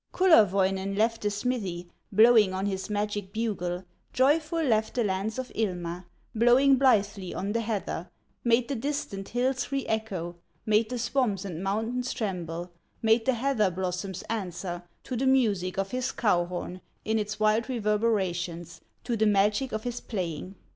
Kullerwoinen 0.11 0.97
left 0.97 1.21
the 1.21 1.29
smithy, 1.29 1.87
Blowing 2.11 2.55
on 2.55 2.65
his 2.65 2.89
magic 2.89 3.31
bugle, 3.31 3.83
Joyful 4.13 4.63
left 4.63 4.95
the 4.95 5.03
lands 5.03 5.37
of 5.37 5.51
Ilma, 5.53 6.07
Blowing 6.33 6.77
blithely 6.77 7.35
on 7.35 7.51
the 7.51 7.61
heather, 7.61 8.09
Made 8.43 8.67
the 8.67 8.73
distant 8.75 9.29
hills 9.29 9.71
re 9.71 9.85
echo, 9.85 10.37
Made 10.65 10.89
the 10.89 10.97
swamps 10.97 11.45
and 11.45 11.63
mountains 11.63 12.13
tremble, 12.13 12.71
Made 13.03 13.25
the 13.27 13.35
heather 13.35 13.69
blossoms 13.69 14.23
answer 14.23 14.81
To 15.03 15.15
the 15.15 15.27
music 15.27 15.77
of 15.77 15.91
his 15.91 16.11
cow 16.11 16.45
horn, 16.45 16.81
In 17.05 17.19
its 17.19 17.39
wild 17.39 17.69
reverberations, 17.69 18.81
To 19.03 19.15
the 19.15 19.27
magic 19.27 19.71
of 19.71 19.83
his 19.83 20.01
playing. 20.01 20.55